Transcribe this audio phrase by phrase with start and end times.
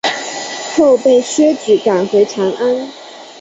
[0.75, 2.89] 后被薛举赶回长安。